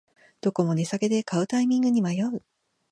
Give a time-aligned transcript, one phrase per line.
[0.41, 2.41] どこも値下げで買うタイミングに迷う